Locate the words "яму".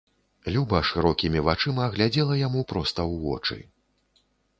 2.47-2.61